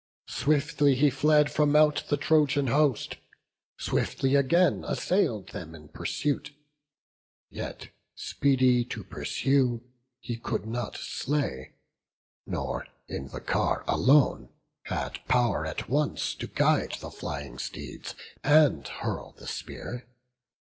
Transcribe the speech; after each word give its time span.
Swiftly 0.31 0.95
he 0.95 1.11
fled 1.11 1.51
from 1.51 1.75
out 1.75 2.03
the 2.09 2.17
Trojan 2.17 2.65
host; 2.65 3.17
Swiftly 3.77 4.33
again 4.33 4.83
assail'd 4.87 5.49
them 5.49 5.75
in 5.75 5.89
pursuit; 5.89 6.55
Yet, 7.51 7.89
speedy 8.15 8.83
to 8.85 9.03
pursue, 9.03 9.83
he 10.19 10.37
could 10.37 10.65
not 10.65 10.97
slay; 10.97 11.75
Nor, 12.47 12.87
in 13.07 13.27
the 13.27 13.41
car 13.41 13.83
alone, 13.87 14.49
had 14.85 15.19
pow'r 15.27 15.67
at 15.67 15.87
once 15.87 16.33
To 16.33 16.47
guide 16.47 16.97
the 16.99 17.11
flying 17.11 17.59
steeds, 17.59 18.15
and 18.43 18.87
hurl 18.87 19.33
the 19.33 19.45
spear. 19.45 20.07